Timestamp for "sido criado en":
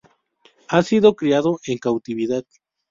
0.81-1.77